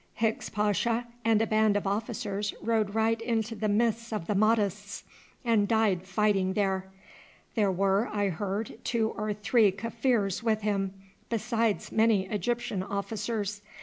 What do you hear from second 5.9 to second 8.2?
fighting there. There were,